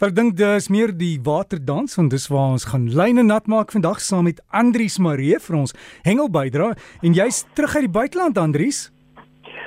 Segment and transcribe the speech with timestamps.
[0.00, 3.98] Ek dink dis meer die waterdans want dis waar ons gaan lyne nat maak vandag
[4.00, 5.74] saam met Andries Maree vir ons
[6.06, 6.70] hengel bydra
[7.04, 8.78] en jy's terug uit die buiteland Andries.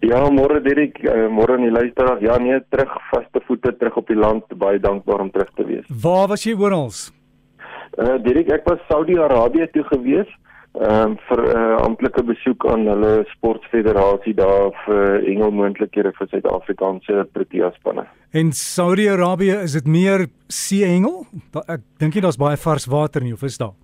[0.00, 2.24] Ja, môre Dirk, uh, môre aan die luisteraars.
[2.24, 4.48] Ja, nee, terug vaste voete terug op die land.
[4.56, 5.84] Baie dankbaar om terug te wees.
[5.92, 6.88] Waar was jy oral?
[8.00, 10.32] Uh Dirk, ek was Saudi-Arabië toe gewees
[10.74, 17.28] ehm um, vir 'n uh, amptelike besoek aan hulle sportfederasie daar vir hengelmoontlikhede vir Suid-Afrikaanse
[17.32, 18.06] Protea spanne.
[18.32, 21.26] In Saudi-Arabië is dit meer seehengel?
[21.68, 23.74] Ek dink nie daar's baie vars water nie, of is daar?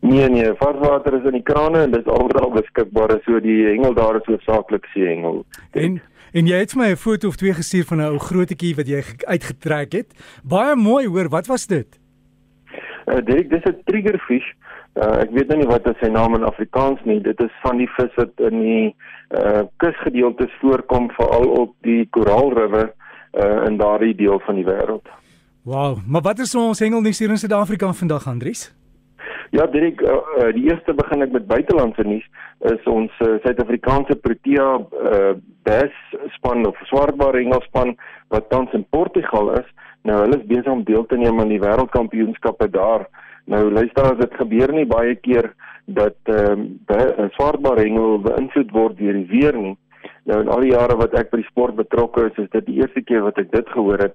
[0.00, 3.64] Nee nee, vars water is in die krane en dit is alreeds beskikbaar, so die
[3.66, 5.44] hengel daar is hoofsaaklik seehengel.
[5.72, 6.00] En
[6.32, 9.02] en jy het my 'n foto of twee gestuur van 'n ou grootetjie wat jy
[9.24, 10.12] uitgetrek het.
[10.44, 11.98] Baie mooi, hoor, wat was dit?
[13.06, 14.52] Uh, Dirk, dis 'n triggerfish.
[14.96, 17.20] Uh, ek weet nou nie wat sy naam in Afrikaans nie.
[17.22, 18.86] Dit is van die vis wat in die
[19.36, 25.06] uh kusgedeeltes voorkom veral op die koraalriwe uh in daardie deel van die wêreld.
[25.68, 28.70] Wow, maar wat is ons hengelnuus hier in Suid-Afrika vandag, Andries?
[29.50, 32.24] Ja, Dirk, uh, uh, die eerste begin ek met buitelandse nuus
[32.72, 34.68] is ons Suid-Afrikaanse uh, Protea
[35.12, 35.36] uh
[35.68, 35.94] bass
[36.38, 37.94] span of swartbaar hengelspan
[38.32, 39.68] wat tans in Portugal is.
[40.08, 43.04] Nou hulle is besig om deel te neem aan die wêreldkampioenskappe daar.
[43.48, 45.54] Nou luister as dit gebeur nie baie keer
[45.86, 46.64] dat ehm um,
[47.24, 49.76] 'n swartbaar hengel beïnvloed word deur die weer nie.
[50.28, 52.76] Nou in al die jare wat ek by die sport betrokke is, is dit die
[52.82, 54.14] eerste keer wat ek dit gehoor het.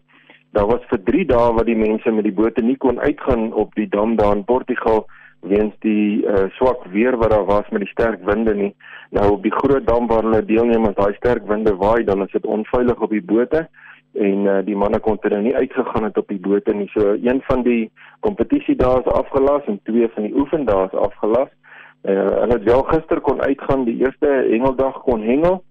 [0.54, 3.74] Daar was vir 3 dae wat die mense met die bote nie kon uitgaan op
[3.76, 5.08] die dam daar in Portugal
[5.42, 8.76] weens die uh, swak weer wat daar was met die sterk winde nie.
[9.10, 12.32] Nou op die groot dam waar hulle deelneem as daai sterk winde waai, dan is
[12.32, 13.68] dit onveilig op die bote
[14.14, 16.90] en uh, die manne kon ter nie uitgegaan het op die bote nie.
[16.94, 21.50] So een van die kompetisie dae is afgelas en twee van die oefendae is afgelas.
[22.04, 25.64] Uh, hulle het wel gister kon uitgaan die eerste hengeldag kon hengel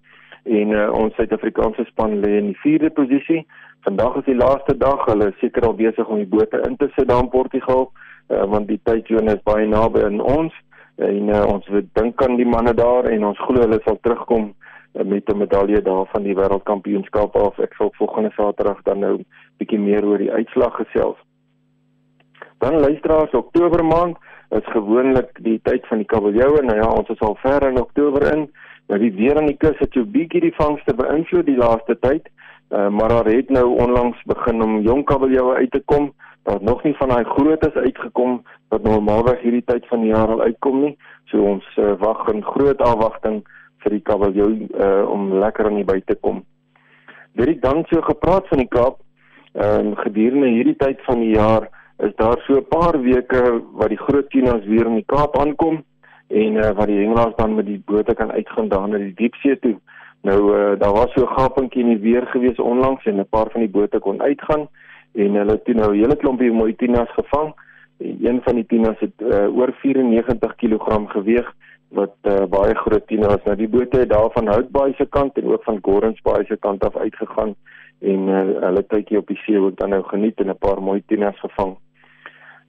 [0.43, 3.45] en uh, ons Suid-Afrikaanse span lê in die 4de posisie.
[3.87, 5.05] Vandag is die laaste dag.
[5.07, 7.91] Hulle is seker al besig om die bote in te sit daar in Portugal
[8.29, 10.57] uh, want die tydsone is baie naby aan ons
[11.03, 14.72] en uh, ons dink aan die manne daar en ons glo hulle sal terugkom Eh,
[14.93, 17.59] met 'n medalje daar van die wêreldkampioenskap af.
[17.59, 19.25] Ek sal volgende Saterdag dan nou
[19.57, 21.17] bietjie meer oor die uitslag gesels.
[22.59, 24.17] Dan luisteraars, Oktober maand
[24.49, 26.63] is gewoonlik die tyd van die kabeljoue.
[26.63, 28.51] Nou ja, ons is al ver in Oktober in.
[28.87, 32.29] Nou die weer aan die kus het so bietjie die vangste beïnvloed die laaste tyd.
[32.71, 36.13] Uh, maar daar het nou onlangs begin om jong kabeljoue uit te kom.
[36.43, 40.29] Daar het nog nie van daai grootes uitgekom wat normaalweg hierdie tyd van die jaar
[40.29, 40.97] al uitkom nie.
[41.25, 43.43] So ons uh, wag in groot afwagting
[43.83, 44.51] vir die kabeljou
[44.87, 46.43] uh om lekker aan die by te kom.
[47.35, 49.01] Het dan so gepraat van die Kaap.
[49.53, 53.89] Ehm uh, gedurende hierdie tyd van die jaar is daar so 'n paar weke wat
[53.89, 55.85] die groot tunas weer in die Kaap aankom
[56.29, 59.59] en uh wat die hengelaars dan met die bote kan uitgaan daar na die diepsee
[59.59, 59.77] toe.
[60.23, 63.51] Nou uh daar was so 'n gapentjie in die weer gewees onlangs en 'n paar
[63.51, 64.69] van die bote kon uitgaan
[65.15, 67.55] en hulle het nou 'n hele klompie mooi tunas gevang.
[67.99, 71.55] Een van die tunas het uh, oor 94 kg geweeg
[71.93, 75.53] wat uh, baie groot tinas nou die bote het daar van Houtbaai se kant en
[75.53, 77.55] ook van Gorensbaai se kant af uitgegaan
[78.01, 81.03] en uh, hulle tydjie op die see ook dan nou geniet en 'n paar mooi
[81.07, 81.77] tinas gevang.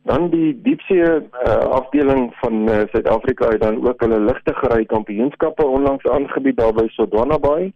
[0.03, 5.65] Dan die diepsee uh, afdeling van Suid-Afrika uh, het dan ook hulle ligte gery kampioenskappe
[5.65, 7.71] onlangs aangebied daar by Sodwana Bay.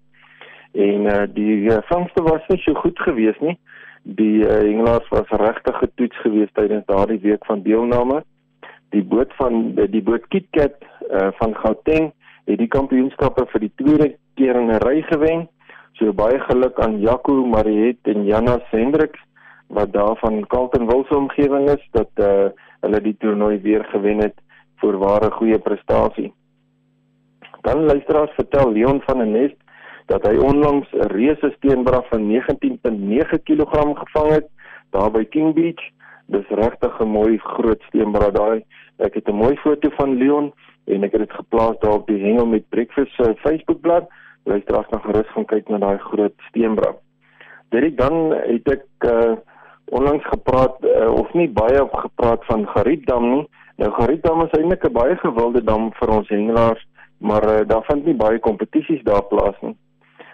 [0.74, 3.60] En uh, die uh, vangste was nie so goed geweest nie.
[4.04, 8.24] Die uh, hengelaars was regtig getoets geweest tydens daardie week van deelname
[8.96, 12.12] die boot van die boot KitKat uh, van Gauteng
[12.48, 14.08] het die kampioenskappe vir die tweede
[14.40, 15.48] keer in 'n ry gewen.
[15.98, 19.20] So baie geluk aan Jaco, Mariet en Jana Hendriks
[19.68, 22.50] wat daar van Carlton Wilse omgewing is dat uh,
[22.82, 24.36] hulle die toernooi weer gewen het
[24.82, 26.34] vir ware goeie prestasie.
[27.62, 29.58] Dan luisteraars vertel Leon van der Nest
[30.06, 33.74] dat hy onlangs 'n reuse steenbrag van 19.9 kg
[34.04, 34.48] gevang het
[34.92, 35.84] daar by King Beach
[36.28, 38.64] dis regtig 'n mooi groot steenbrad daai.
[38.98, 40.54] Ek het 'n mooi foto van Leon
[40.86, 44.08] en ek het dit geplaas daar op die hengel met breakfast se uh, Facebookblad.
[44.44, 46.98] Luister as nog gerus gaan kyk na daai groot steenbrad.
[47.70, 49.36] Dit dan het ek uh,
[49.86, 53.48] onlangs gepraat uh, of nie baie op gepraat van Gariepdam nie.
[53.78, 56.88] Nou Gariepdam is eintlik 'n baie gewilde dam vir ons hengelaars,
[57.18, 59.76] maar uh, daar vind nie baie kompetisies daar plaas nie.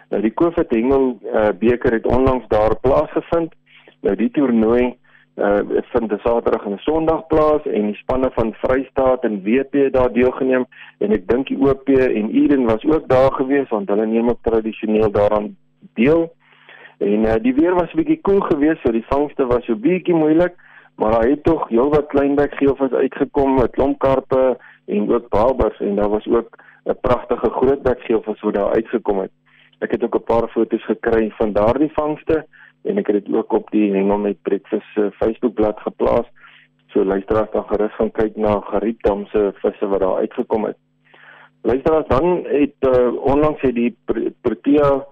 [0.09, 3.53] Nou die COVID hengel uh, beker het onlangs daar plaasgevind.
[4.01, 4.93] Nou die toernooi
[5.35, 9.87] uh dit vind die Saterdag en Sondag plaas en die spanne van Vrystaat en WP
[9.93, 10.65] daar deelgeneem
[10.99, 14.43] en ek dink die OP en Eden was ook daar gewees want hulle neem ook
[14.45, 15.55] tradisioneel daaraan
[15.97, 16.29] deel.
[16.97, 20.15] En uh die weer was 'n bietjie koel geweest, so die vangste was so bietjie
[20.15, 20.53] moeilik,
[20.95, 25.95] maar daar het tog heelwat kleinbek geelvis uitgekom, 'n klomp karpe en ook babers en
[25.95, 29.31] daar was ook 'n pragtige grootbek geelvis wat daar uitgekom het.
[29.79, 32.45] Ek het ook 'n paar foto's gekry van daardie vangste
[32.83, 36.27] en ek het dit ook op die Hengel met Breakfast uh, Facebookblad geplaas.
[36.93, 40.77] So luisteraars dan gerus gaan kyk na Gariepdam se visse wat daar uitgekom het.
[41.61, 43.97] Luisteraars dan het uh, onlangs het die
[44.41, 45.05] Protea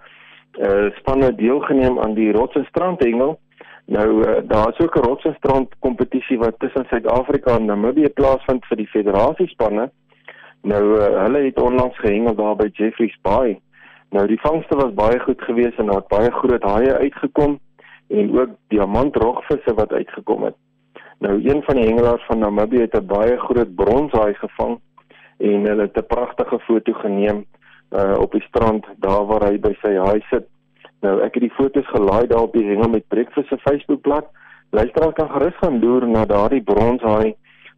[0.60, 3.40] uh, spanne deelgeneem aan die Rotse Strandhengel.
[3.86, 8.66] Nou uh, daar is ook 'n Rotse Strand kompetisie wat tussen Suid-Afrika en Namibië plaasvind
[8.66, 9.90] vir die federasiespanne.
[10.62, 13.60] Nou uh, hulle het onlangs gehengel daar by Jeffreys Bay.
[14.12, 17.60] Nou die vangste was baie goed geweest en daar het baie groot haie uitgekom
[18.08, 20.56] en ook diamantrogvisse wat uitgekom het.
[21.24, 24.80] Nou een van die hengelaars van Namibië het 'n baie groot bronshaai gevang
[25.38, 27.46] en hulle het 'n pragtige foto geneem
[27.92, 30.46] uh, op die strand daar waar hy by sy haai sit.
[31.02, 34.26] Nou ek het die foto's gelaai daar op die hengel met Breakfast se Facebookblad.
[34.70, 37.36] Luisteraars kan gerus gaan loer na daardie bronshaai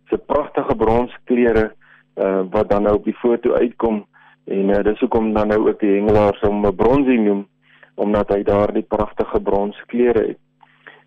[0.09, 1.71] se pragtige bronskleure
[2.15, 4.05] uh, wat dan nou op die foto uitkom
[4.45, 7.47] en uh, dis hoekom dan nou ook die hengelaars hom 'n bronsie noem
[7.95, 10.39] omdat hy daardie pragtige bronskleure het.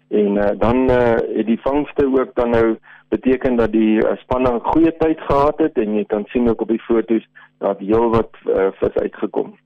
[0.09, 2.77] En uh, dan uh, het die vangste ook dan nou
[3.09, 6.61] beteken dat die uh, spanne 'n goeie tyd gehad het en jy kan sien ook
[6.61, 7.27] op die foto's
[7.59, 9.57] dat heelwat uh, vis uitgekom.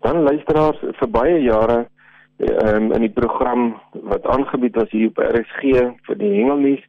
[0.00, 1.86] Dan luisteraars vir baie jare
[2.38, 5.62] um, in die program wat aangebied was hier op RSG
[6.06, 6.84] vir die hengelnuus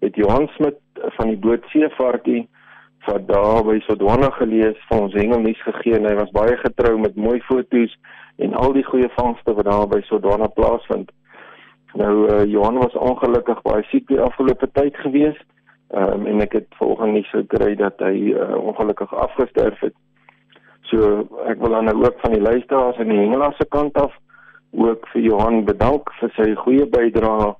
[0.00, 0.78] het Johan Smit
[1.16, 2.48] van die boot Seevarkie
[3.08, 7.16] wat daar by Sodwana gelees vir ons hengelnuus gegee en hy was baie getrou met
[7.16, 7.94] mooi foto's
[8.44, 11.10] en al die goeie vangste wat daar by Sodwana plaasvind.
[11.98, 15.38] Nou uh, Johan was ongelukkig baie siek die afgelope tyd gewees.
[15.96, 19.96] Ehm um, en ek het volgens nie gekry dat hy uh, ongelukkig afgesterf het.
[20.90, 24.12] So ek wil dan nou ook van die luisteraars en die hengelaars se kant af
[24.76, 27.54] ook vir Johan bedank vir sy goeie bydrae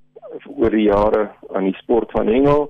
[0.44, 2.68] oor die jare aan die sport van hengel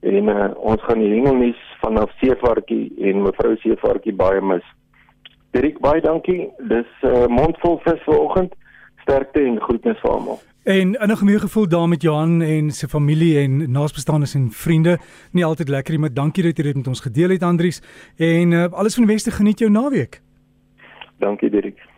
[0.00, 4.64] en uh, ons gaan die hengelnuus vanaf Seevarkie en mevrou Seevarkie baie mis.
[5.56, 6.48] Dirk baie dankie.
[6.70, 8.54] Dis uh, mondvol vis vanoggend.
[9.02, 10.40] Sterkte en groetnis vir almal.
[10.68, 14.98] En in 'n gemoedige gevoel daar met Johan en sy familie en naasbestaanes en vriende.
[15.32, 17.82] Nie altyd lekker nie, maar dankie dat jy dit met ons gedeel het Andries.
[18.16, 20.20] En uh, alles van die beste geniet jou naweek.
[21.18, 21.97] Dankie Dirk.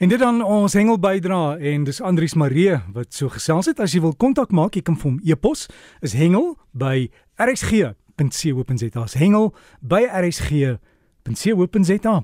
[0.00, 3.82] En dit dan ons hengel bydra en dis Andries Marie wat so gesels het.
[3.84, 5.66] As jy wil kontak maak, jy kan vir hom e-pos
[6.00, 9.04] is hengel by rsg.co.za.
[9.20, 9.52] Hengel
[9.84, 12.14] by rsg.co.za.